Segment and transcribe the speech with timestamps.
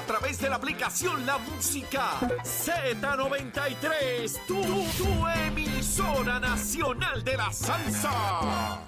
[0.00, 4.46] A través de la aplicación La Música Z93.
[4.46, 8.80] Tu, tu emisora nacional de la salsa.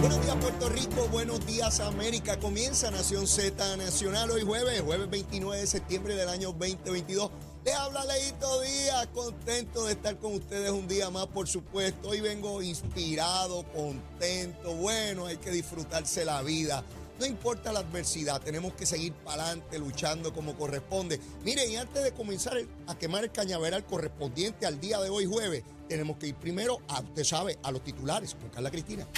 [0.00, 2.38] Buenos días Puerto Rico, buenos días América.
[2.38, 7.30] Comienza Nación Z Nacional hoy jueves, jueves 29 de septiembre del año 2022.
[7.64, 12.10] Le habla Leito Díaz, contento de estar con ustedes un día más, por supuesto.
[12.10, 14.74] Hoy vengo inspirado, contento.
[14.74, 16.84] Bueno, hay que disfrutarse la vida.
[17.18, 21.18] No importa la adversidad, tenemos que seguir para adelante, luchando como corresponde.
[21.42, 25.62] Miren, y antes de comenzar a quemar el cañaveral correspondiente al día de hoy jueves,
[25.88, 29.08] tenemos que ir primero a, usted sabe, a los titulares con Carla Cristina.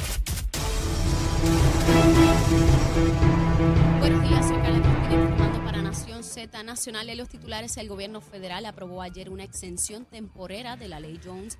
[3.99, 4.47] Buenos días,
[6.37, 7.09] Z Nacional.
[7.09, 11.56] En los titulares, el gobierno federal aprobó ayer una exención temporera de la ley Jones,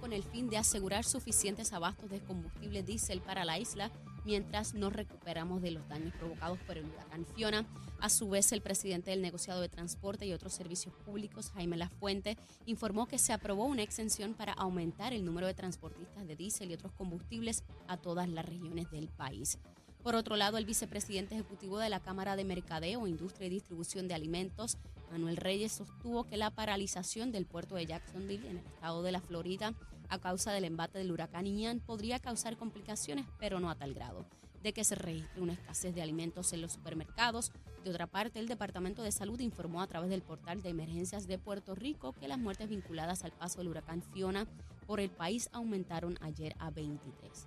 [0.00, 3.90] con el fin de asegurar suficientes abastos de combustible diésel para la isla
[4.24, 7.66] mientras nos recuperamos de los daños provocados por el huracán Fiona.
[8.00, 12.36] A su vez, el presidente del negociado de transporte y otros servicios públicos, Jaime Lafuente,
[12.66, 16.74] informó que se aprobó una exención para aumentar el número de transportistas de diésel y
[16.74, 19.58] otros combustibles a todas las regiones del país.
[20.02, 24.14] Por otro lado, el vicepresidente ejecutivo de la Cámara de Mercadeo, Industria y Distribución de
[24.14, 24.78] Alimentos,
[25.10, 29.20] Manuel Reyes, sostuvo que la paralización del puerto de Jacksonville en el estado de la
[29.20, 29.74] Florida
[30.08, 34.24] a causa del embate del huracán Ian podría causar complicaciones, pero no a tal grado
[34.62, 37.52] de que se registre una escasez de alimentos en los supermercados.
[37.84, 41.38] De otra parte, el Departamento de Salud informó a través del portal de emergencias de
[41.38, 44.46] Puerto Rico que las muertes vinculadas al paso del huracán Fiona
[44.86, 47.46] por el país aumentaron ayer a 23.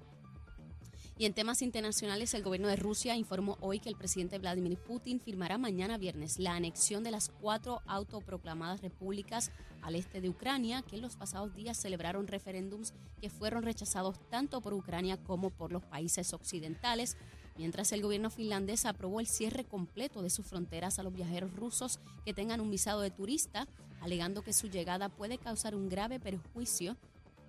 [1.24, 5.22] Y en temas internacionales, el gobierno de Rusia informó hoy que el presidente Vladimir Putin
[5.22, 9.50] firmará mañana viernes la anexión de las cuatro autoproclamadas repúblicas
[9.82, 14.60] al este de Ucrania, que en los pasados días celebraron referéndums que fueron rechazados tanto
[14.60, 17.16] por Ucrania como por los países occidentales.
[17.56, 22.02] Mientras el gobierno finlandés aprobó el cierre completo de sus fronteras a los viajeros rusos
[22.26, 23.66] que tengan un visado de turista,
[24.02, 26.98] alegando que su llegada puede causar un grave perjuicio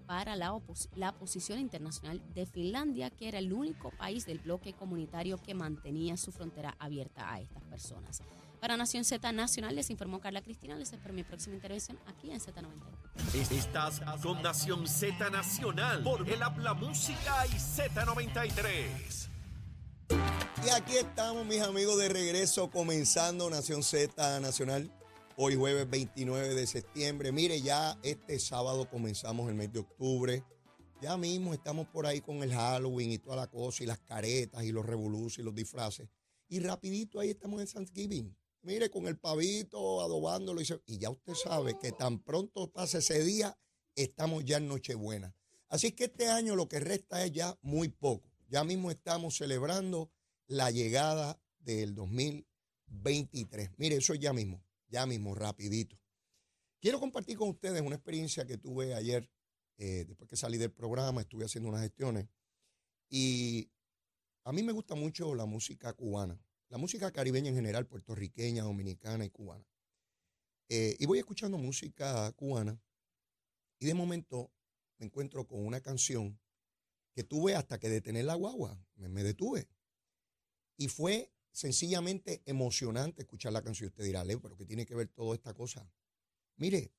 [0.07, 0.59] para la,
[0.97, 6.17] la, posición internacional de Finlandia, que era el único país del bloque comunitario que mantenía
[6.17, 8.23] su frontera abierta a estas personas.
[8.61, 10.75] Para Nación Z Nacional les informó Carla Cristina.
[10.75, 13.51] Les espero mi próxima intervención aquí en Z93.
[13.53, 19.29] Estás con Nación Z Nacional por el Habla Música y Z93.
[20.65, 24.91] Y aquí estamos, mis amigos, de regreso, comenzando Nación Z Nacional.
[25.37, 27.33] Hoy jueves 29 de septiembre.
[27.33, 30.45] Mire, ya este sábado comenzamos el mes de octubre.
[31.03, 34.63] Ya mismo estamos por ahí con el Halloween y toda la cosa, y las caretas,
[34.63, 36.09] y los revoluciones y los disfraces.
[36.49, 38.37] Y rapidito ahí estamos en Thanksgiving.
[38.63, 40.61] Mire, con el pavito, adobándolo.
[40.61, 43.59] Y, ya usted sabe que tan pronto pase ese día,
[43.97, 45.35] estamos ya en Nochebuena.
[45.69, 48.31] Así que este año lo que resta es ya muy poco.
[48.49, 50.13] Ya mismo estamos celebrando
[50.47, 53.71] la llegada del 2023.
[53.79, 54.64] Mire, eso es ya mismo
[54.95, 55.99] ya mismo, rapidito.
[56.81, 59.29] Quiero compartir con ustedes una experiencia que tuve ayer,
[59.77, 62.29] eh, después que salí del programa, estuve haciendo unas gestiones
[63.11, 63.73] y
[64.45, 69.25] a mí me gusta mucho la música cubana, la música caribeña en general, puertorriqueña, dominicana
[69.25, 69.67] y cubana.
[70.69, 72.81] Eh, y voy escuchando música cubana
[73.81, 74.53] y de momento
[74.99, 76.39] me encuentro con una canción
[77.15, 79.69] que tuve hasta que detener la guagua, me, me detuve.
[80.77, 83.89] Y fue sencillamente emocionante escuchar la canción.
[83.89, 85.89] Usted dirá, Leo, pero ¿qué tiene que ver toda esta cosa?
[86.57, 86.93] Mire,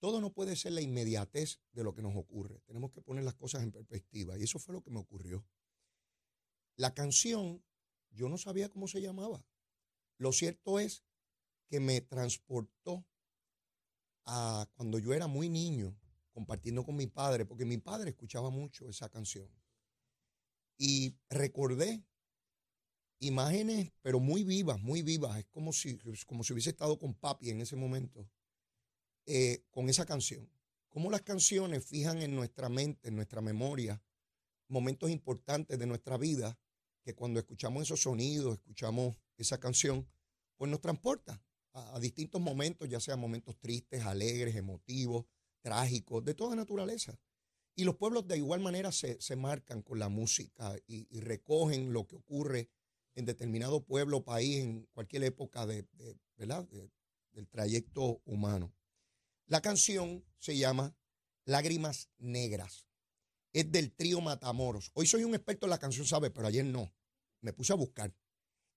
[0.00, 2.60] todo no puede ser la inmediatez de lo que nos ocurre.
[2.66, 4.36] Tenemos que poner las cosas en perspectiva.
[4.36, 5.46] Y eso fue lo que me ocurrió.
[6.76, 7.62] La canción,
[8.10, 9.46] yo no sabía cómo se llamaba.
[10.18, 11.04] Lo cierto es
[11.68, 13.06] que me transportó
[14.24, 15.96] a cuando yo era muy niño,
[16.32, 19.48] compartiendo con mi padre, porque mi padre escuchaba mucho esa canción.
[20.76, 22.04] Y recordé
[23.20, 25.38] imágenes, pero muy vivas, muy vivas.
[25.38, 28.28] Es como si, como si hubiese estado con papi en ese momento,
[29.26, 30.50] eh, con esa canción.
[30.88, 34.02] Cómo las canciones fijan en nuestra mente, en nuestra memoria,
[34.68, 36.58] momentos importantes de nuestra vida,
[37.02, 40.08] que cuando escuchamos esos sonidos, escuchamos esa canción,
[40.56, 45.26] pues nos transporta a, distintos momentos, ya sean momentos tristes, alegres, emotivos,
[45.60, 47.18] trágicos, de toda naturaleza.
[47.76, 52.16] Y los pueblos de igual manera se, marcan con la música y recogen lo que
[52.16, 52.68] ocurre
[53.14, 55.86] en determinado pueblo país en cualquier época de,
[56.36, 56.66] ¿verdad?
[57.32, 58.72] del trayecto humano.
[59.46, 60.96] La canción se llama
[61.44, 62.86] Lágrimas Negras.
[63.52, 64.90] Es del trío Matamoros.
[64.94, 66.30] Hoy soy un experto en la canción, ¿sabe?
[66.30, 66.92] Pero ayer no.
[67.40, 68.14] Me puse a buscar.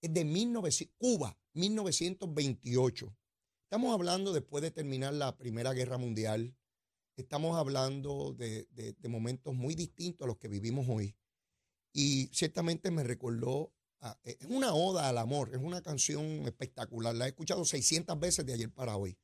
[0.02, 3.16] Es de 1900, Cuba, 1928.
[3.64, 6.56] Estamos hablando después de terminar la Primera Guerra Mundial.
[7.16, 8.68] Estamos hablando de,
[9.08, 11.16] momentos muy distintos a los que vivimos hoy.
[11.92, 13.72] Y ciertamente me recordó,
[14.24, 17.16] es una oda al amor, es una canción espectacular.
[17.16, 19.18] La he escuchado 600 veces de ayer para hoy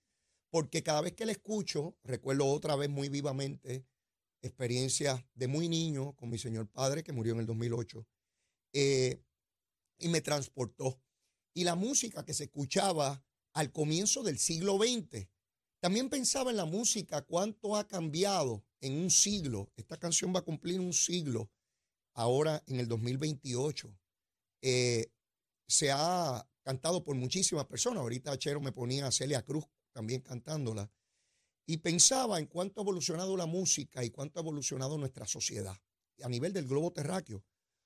[0.50, 3.86] porque cada vez que la escucho, recuerdo otra vez muy vivamente
[4.42, 8.06] experiencias de muy niño con mi señor padre que murió en el 2008
[8.74, 9.22] eh,
[10.00, 11.02] y me transportó.
[11.54, 13.24] Y la música que se escuchaba
[13.54, 15.28] al comienzo del siglo XX,
[15.80, 19.72] también pensaba en la música, cuánto ha cambiado en un siglo.
[19.76, 21.50] Esta canción va a cumplir un siglo
[22.14, 23.94] ahora en el 2028.
[24.62, 25.12] Eh,
[25.68, 28.02] se ha cantado por muchísimas personas.
[28.02, 30.92] Ahorita Chero me ponía a Celia Cruz también cantándola,
[31.66, 35.78] y pensaba en cuánto ha evolucionado la música y cuánto ha evolucionado nuestra sociedad
[36.24, 37.44] a nivel del globo terráqueo.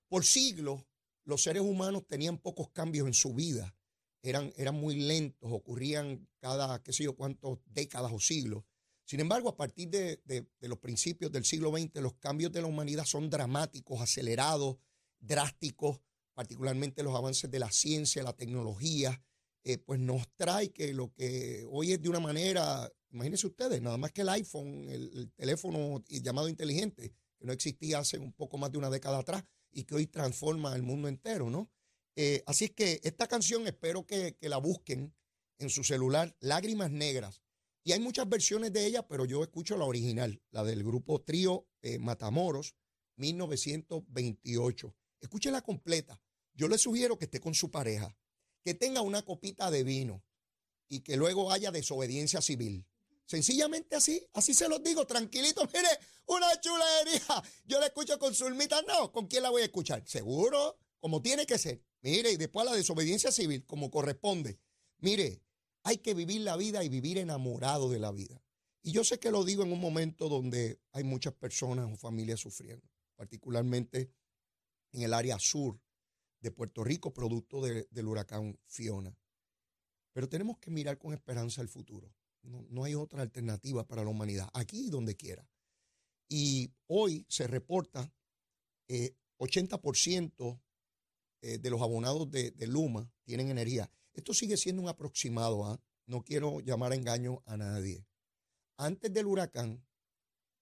[0.07, 0.85] Por siglos,
[1.25, 3.75] los seres humanos tenían pocos cambios en su vida,
[4.21, 8.63] eran, eran muy lentos, ocurrían cada, qué sé yo, cuántas décadas o siglos.
[9.05, 12.67] Sin embargo, a partir de, de, los principios del siglo XX, los cambios de la
[12.67, 14.77] humanidad son dramáticos, acelerados,
[15.19, 15.99] drásticos,
[16.33, 19.21] particularmente los avances de la ciencia, la tecnología,
[19.65, 23.97] eh, pues nos trae que lo que hoy es de una manera, imagínense ustedes, nada
[23.97, 28.71] más que el iPhone, el, teléfono llamado inteligente, que no existía hace un poco más
[28.71, 31.71] de una década atrás y que hoy transforma el mundo entero, ¿no?
[32.15, 35.15] Eh, así es que esta canción espero que, la busquen
[35.59, 37.41] en su celular, Lágrimas Negras.
[37.85, 41.67] Y hay muchas versiones de ella, pero yo escucho la original, la del grupo Trío
[41.81, 42.75] eh, Matamoros,
[43.15, 44.95] 1928.
[45.21, 46.21] Escúchela completa.
[46.53, 48.15] Yo le sugiero que esté con su pareja
[48.63, 50.23] que tenga una copita de vino
[50.87, 52.85] y que luego haya desobediencia civil.
[53.25, 55.87] Sencillamente así, así se los digo, tranquilito, mire,
[56.27, 57.43] una chulería.
[57.65, 60.07] Yo la escucho con Zulmita, no, ¿con quién la voy a escuchar?
[60.07, 61.81] Seguro, como tiene que ser.
[62.01, 64.59] Mire, y después la desobediencia civil, como corresponde.
[64.99, 65.41] Mire,
[65.83, 68.41] hay que vivir la vida y vivir enamorado de la vida.
[68.81, 72.41] Y yo sé que lo digo en un momento donde hay muchas personas o familias
[72.41, 72.85] sufriendo,
[73.15, 74.11] particularmente
[74.91, 75.79] en el área sur
[76.43, 79.17] de Puerto Rico, producto del huracán Fiona.
[80.11, 82.13] Pero tenemos que mirar con esperanza el futuro.
[82.43, 85.47] No, hay otra alternativa para la humanidad, aquí y donde quiera.
[86.27, 88.13] Y hoy se reporta
[88.89, 90.59] 80% eh,
[91.41, 93.89] eh, de los abonados de, Luma tienen energía.
[94.13, 95.81] Esto sigue siendo un aproximado, ¿ah?
[96.05, 98.05] no quiero llamar a engaño a nadie.
[98.75, 99.85] Antes del huracán,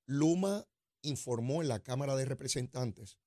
[0.05, 0.67] Luma
[1.01, 3.17] informó en la Cámara de Representantes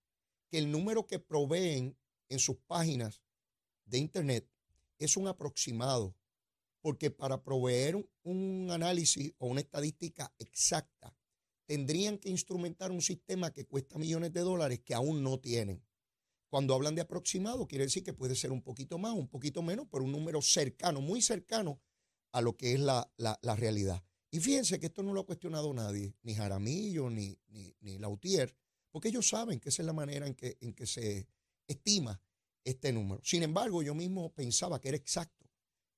[0.48, 1.98] que el número que proveen
[2.28, 3.22] en sus páginas
[3.84, 4.48] de Internet
[4.98, 6.16] es un aproximado,
[6.80, 11.14] porque para proveer un análisis o una estadística exacta,
[11.66, 15.82] tendrían que instrumentar un sistema que cuesta millones de dólares que aún no tienen.
[16.48, 19.86] Cuando hablan de aproximado, quiere decir que puede ser un poquito más, un poquito menos,
[19.90, 21.80] pero un número cercano, muy cercano
[22.32, 23.10] a lo que es la,
[23.56, 24.04] realidad.
[24.30, 28.54] Y fíjense que esto no lo ha cuestionado nadie, ni Jaramillo, ni, ni, ni Lautier,
[28.90, 31.26] porque ellos saben que esa es la manera en que, en que se,
[31.66, 32.22] estima
[32.64, 33.20] este número.
[33.24, 35.50] Sin embargo, yo mismo pensaba que era exacto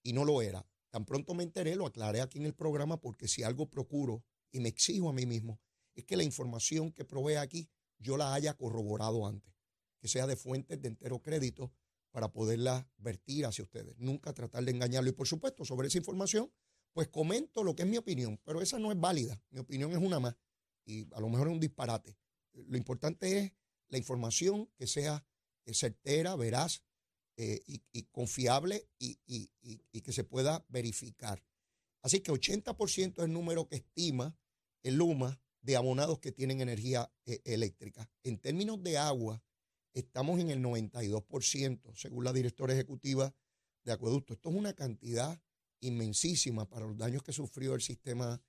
[0.02, 0.66] y no lo era.
[0.90, 4.60] Tan pronto me enteré, lo aclaré aquí en el programa porque si algo procuro y
[4.60, 5.60] me exijo a mí mismo
[5.94, 9.54] es que la información que provee aquí yo la haya corroborado antes,
[9.98, 11.72] que sea de fuentes de entero crédito
[12.10, 13.98] para poderla vertir hacia ustedes.
[13.98, 15.10] Nunca tratar de engañarlo.
[15.10, 16.50] Y por supuesto, sobre esa información,
[16.92, 19.42] pues comento lo que es mi opinión, pero esa no es válida.
[19.50, 20.34] Mi opinión es una más
[20.84, 22.16] y a lo mejor es un disparate.
[22.54, 23.52] Lo importante es
[23.88, 25.26] la información que sea
[25.74, 26.82] certera, veraz
[27.36, 29.48] eh, y, confiable y,
[30.00, 31.42] que se pueda verificar.
[32.02, 34.36] Así que 80% es el número que estima
[34.82, 38.08] el Luma de abonados que tienen energía eh, eléctrica.
[38.22, 39.42] En términos de agua,
[39.92, 43.34] estamos en el 92%, según la directora ejecutiva
[43.82, 44.34] de Acueducto.
[44.34, 45.40] Esto es una cantidad
[45.80, 48.40] inmensísima para los daños que sufrió el sistema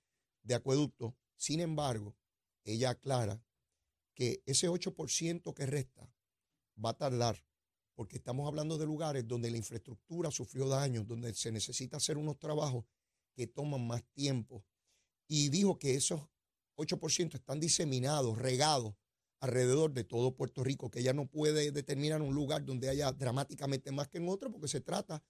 [0.42, 1.16] de acueducto.
[1.36, 2.16] Sin embargo,
[2.64, 3.42] ella aclara
[4.14, 6.12] que ese 8% que resta
[6.84, 7.42] va a tardar,
[7.94, 12.38] porque estamos hablando de lugares donde la infraestructura sufrió daños, donde se necesita hacer unos
[12.38, 12.84] trabajos
[13.34, 14.64] que toman más tiempo.
[15.26, 16.22] Y dijo que esos
[16.76, 18.94] 8% están diseminados, regados
[19.40, 23.92] alrededor de todo Puerto Rico, que ya no puede determinar un lugar donde haya dramáticamente
[23.92, 25.22] más que en otro, porque se trata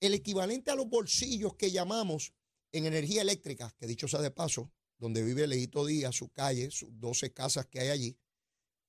[0.00, 2.32] el equivalente a los bolsillos que llamamos
[2.72, 6.88] en energía eléctrica, que dicho sea de paso, donde vive Leito Díaz, su calle, sus
[6.98, 8.18] 12 casas que hay allí,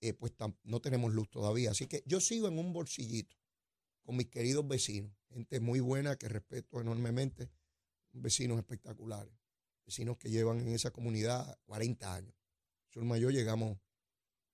[0.01, 1.71] eh, pues no tenemos luz todavía.
[1.71, 3.35] Así que yo sigo en un bolsillito
[4.03, 7.49] con mis queridos vecinos, gente muy buena que respeto enormemente,
[8.13, 9.33] vecinos espectaculares,
[9.85, 12.35] vecinos que llevan en esa comunidad 40 años.
[12.89, 13.77] Sur Mayor llegamos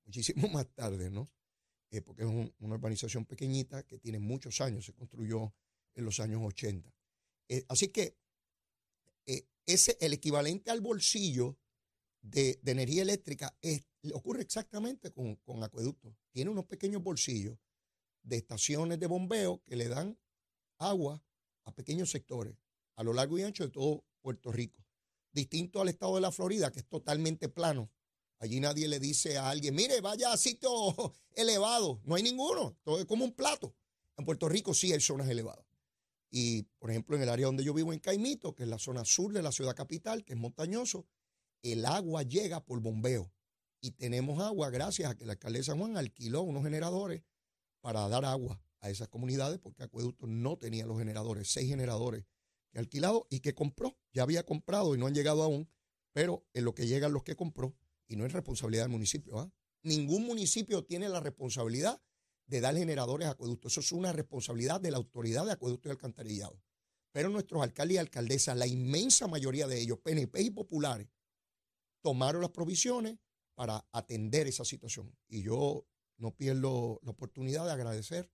[0.06, 1.30] muchísimo más tarde, ¿no?
[1.92, 5.54] Eh, porque es una urbanización pequeñita que tiene muchos años, se construyó
[5.94, 6.92] en los años 80.
[7.50, 8.18] Eh, así que
[9.66, 11.58] ese, el equivalente al bolsillo
[12.22, 13.58] de, energía eléctrica
[14.12, 16.14] ocurre exactamente con, con acueductos.
[16.32, 17.58] Tiene unos pequeños bolsillos
[18.24, 20.18] de estaciones de bombeo que le dan
[20.78, 21.24] agua
[21.64, 22.56] a pequeños sectores
[22.96, 24.84] a lo largo y ancho de todo Puerto Rico.
[25.32, 27.92] Distinto al estado de la Florida, que es totalmente plano.
[28.40, 30.70] Allí nadie le dice a alguien, mire, vaya a sitio
[31.36, 32.02] elevado.
[32.04, 32.78] No hay ninguno.
[32.84, 33.74] Todo es como un plato.
[34.18, 35.66] En Puerto Rico sí hay zonas elevadas.
[36.30, 39.06] Y, por ejemplo, en el área donde yo vivo, en Caimito, que es la zona
[39.06, 41.06] sur de la ciudad capital, que es montañoso,
[41.62, 43.32] el agua llega por bombeo.
[43.84, 47.22] Y tenemos agua gracias a que la alcaldesa Juan alquiló unos generadores
[47.82, 52.24] para dar agua a esas comunidades, porque Acueducto no tenía los generadores, seis generadores
[52.72, 53.98] que alquilado y que compró.
[54.14, 55.70] Ya había comprado y no han llegado aún,
[56.14, 57.76] pero en lo que llegan los que compró,
[58.08, 59.38] y no es responsabilidad del municipio.
[59.38, 59.52] ¿ah?
[59.82, 62.02] Ningún municipio tiene la responsabilidad
[62.46, 63.68] de dar generadores a acueducto.
[63.68, 66.58] Eso es una responsabilidad de la autoridad de acueducto y alcantarillado.
[67.12, 71.10] Pero nuestros alcaldes y alcaldesas, la inmensa mayoría de ellos, PNP y populares,
[72.02, 73.18] tomaron las provisiones
[73.56, 75.16] para atender esa situación.
[75.28, 75.86] Y yo
[76.18, 78.32] no pierdo la oportunidad de agradecer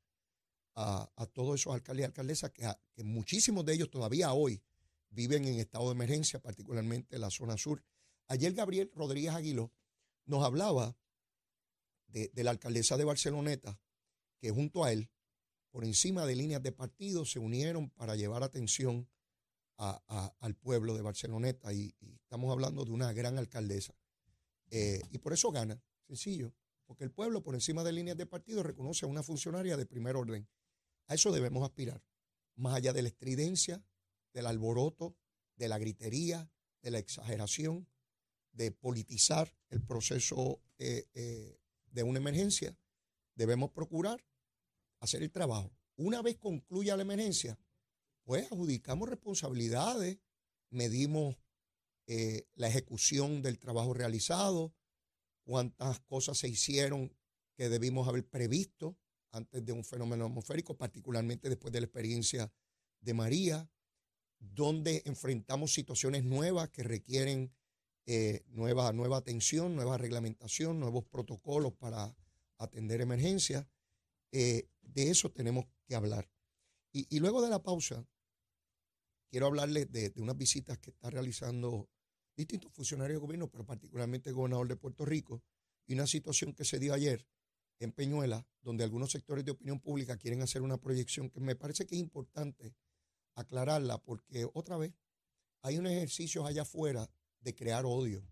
[0.75, 4.63] a, todos esos alcaldes y alcaldesas que, que, muchísimos de ellos todavía hoy
[5.09, 7.83] viven en estado de emergencia, particularmente en la zona sur.
[8.27, 9.73] Ayer Gabriel Rodríguez Aguiló
[10.25, 10.95] nos hablaba
[12.07, 13.79] de, la alcaldesa de Barceloneta,
[14.39, 15.09] que junto a él,
[15.71, 19.09] por encima de líneas de partido, se unieron para llevar atención
[19.77, 21.73] al pueblo de Barceloneta.
[21.73, 23.95] Y, estamos hablando de una gran alcaldesa.
[24.69, 26.53] Eh, y por eso gana, sencillo
[26.89, 30.15] porque el pueblo, por encima de líneas de partido, reconoce a una funcionaria de primer
[30.15, 30.49] orden.
[31.05, 32.03] A eso debemos aspirar,
[32.55, 33.85] más allá de la estridencia,
[34.33, 35.15] del alboroto,
[35.55, 37.88] de la gritería, de la exageración,
[38.53, 41.59] de politizar el proceso eh, eh,
[41.91, 42.75] de una emergencia,
[43.35, 44.25] debemos procurar
[44.99, 45.71] hacer el trabajo.
[45.95, 47.59] Una vez concluya la emergencia,
[48.23, 50.17] pues adjudicamos responsabilidades,
[50.71, 51.38] medimos
[52.11, 54.73] eh, la ejecución del trabajo realizado,
[55.43, 57.15] cuántas cosas se hicieron
[57.53, 58.97] que debimos haber previsto
[59.29, 62.51] antes de un fenómeno atmosférico, particularmente después de la experiencia
[62.99, 63.69] de María,
[64.39, 67.53] donde enfrentamos situaciones nuevas que requieren
[68.07, 72.17] eh, nueva, nueva atención, nueva reglamentación, nuevos protocolos para
[72.57, 73.67] atender emergencias.
[74.31, 76.27] Eh, de eso tenemos que hablar.
[76.91, 78.03] Y, luego de la pausa,
[79.29, 81.87] quiero hablarles de, de unas visitas que está realizando
[82.39, 85.43] distintos funcionarios de gobierno, pero particularmente el gobernador de Puerto Rico,
[85.86, 87.27] y una situación que se dio ayer
[87.79, 91.86] en Peñuela, donde algunos sectores de opinión pública quieren hacer una proyección que me parece
[91.86, 92.74] que es importante
[93.36, 94.93] aclararla, porque otra vez
[95.62, 97.10] hay un ejercicio allá afuera
[97.41, 98.25] de crear odio.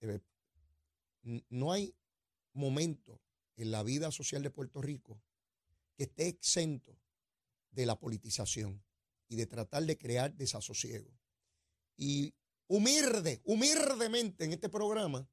[0.00, 0.20] Eh,
[1.48, 1.94] no hay
[2.52, 3.22] momento
[3.56, 5.22] en la vida social de Puerto Rico
[5.96, 6.98] que esté exento
[7.70, 8.84] de la politización
[9.28, 11.10] y de tratar de crear desasosiego.
[11.96, 12.34] Y
[12.66, 15.28] humilde, humildemente en este programa,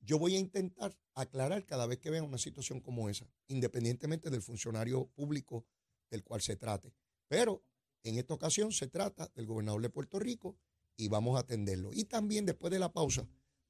[0.00, 4.42] yo voy a intentar aclarar cada vez que vea una situación como esa, independientemente del
[4.42, 5.66] funcionario público
[6.10, 6.94] del cual se trate.
[7.28, 7.64] Pero
[8.02, 10.58] en esta ocasión se trata del gobernador de Puerto Rico
[10.96, 11.90] y vamos a atenderlo.
[11.92, 13.22] Y también después de la pausa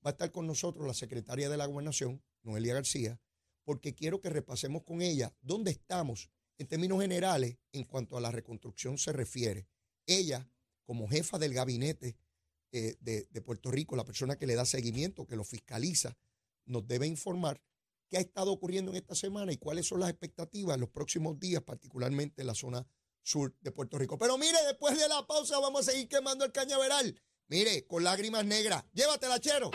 [0.04, 3.20] va a estar con nosotros la secretaria de la gobernación, Noelia García,
[3.64, 8.30] porque quiero que repasemos con ella dónde estamos en términos generales en cuanto a la
[8.30, 9.68] reconstrucción se refiere.
[10.06, 10.50] Ella,
[10.84, 12.16] como jefa del gabinete
[12.76, 16.16] eh, de, Puerto Rico, la persona que le da seguimiento, que lo fiscaliza,
[16.66, 17.62] nos debe informar
[18.08, 21.38] qué ha estado ocurriendo en esta semana y cuáles son las expectativas en los próximos
[21.38, 22.84] días, particularmente en la zona
[23.22, 24.18] sur de Puerto Rico.
[24.18, 27.16] Pero mire, después de la pausa vamos a seguir quemando el cañaveral.
[27.46, 28.84] Mire, con lágrimas negras.
[28.92, 29.70] Llévatela, chero.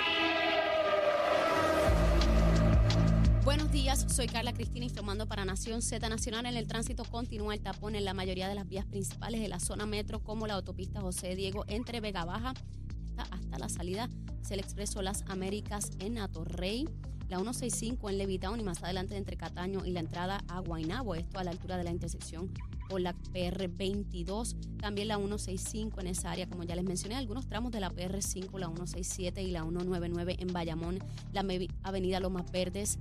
[3.46, 6.48] Buenos días, soy Carla Cristina informando para Nación Z Nacional.
[6.48, 9.62] En el tránsito continúa el tapón en la mayoría de las vías principales de la
[9.62, 12.53] zona metro, como la autopista José Diego entre Vega Baja
[13.31, 14.09] hasta la salida
[14.49, 16.88] del Expreso Las Américas en Atorrey,
[17.29, 21.39] la 165 en Levitown y más adelante entre Cataño y la entrada a Guaynabo, esto
[21.39, 22.51] a la altura de la intersección
[22.89, 27.71] con la PR22, también la 165 en esa área, como ya les mencioné, algunos tramos
[27.71, 30.99] de la PR5, la 167 y la 199 en Bayamón,
[31.31, 31.45] la
[31.83, 32.97] avenida Lomas Verdes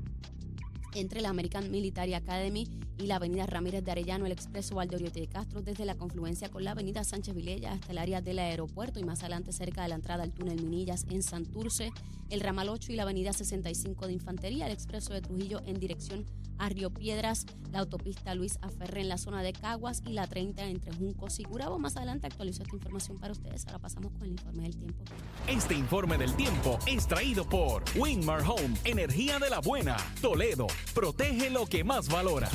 [1.01, 5.29] entre la American Military Academy y la avenida Ramírez de Arellano, el expreso Valdoriote de
[5.29, 9.05] Castro, desde la confluencia con la avenida Sánchez Vilella hasta el área del aeropuerto y
[9.05, 11.93] más adelante cerca de la entrada al túnel Minillas en Santurce,
[12.31, 16.27] el ramal 8 y la avenida 65 de Infantería, el expreso de Trujillo en dirección
[16.59, 20.65] a Río Piedras, la autopista Luis Aferre en la zona de Caguas y la 30
[20.65, 21.79] entre Juncos y Curabo.
[21.79, 23.67] Más adelante actualizo esta información para ustedes.
[23.67, 25.05] Ahora pasamos con el informe del tiempo.
[25.47, 29.97] Este informe del tiempo es traído por Winmar Home, energía de la buena.
[30.21, 32.51] Toledo, protege lo que más valora.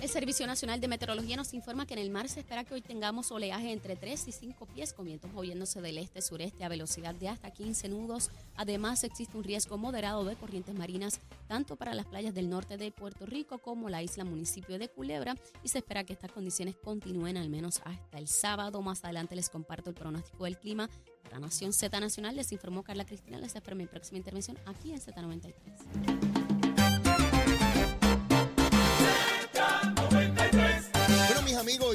[0.00, 2.80] El Servicio Nacional de Meteorología nos informa que en el mar se espera que hoy
[2.80, 7.28] tengamos oleaje entre 3 y 5 pies, con vientos moviéndose del este-sureste a velocidad de
[7.28, 8.30] hasta 15 nudos.
[8.56, 12.90] Además, existe un riesgo moderado de corrientes marinas tanto para las playas del norte de
[12.90, 17.36] Puerto Rico como la isla municipio de Culebra y se espera que estas condiciones continúen
[17.36, 18.80] al menos hasta el sábado.
[18.80, 20.88] Más adelante les comparto el pronóstico del clima.
[21.22, 23.38] Para Nación Z Nacional les informó Carla Cristina.
[23.38, 26.39] Les espero mi próxima intervención aquí en Z93.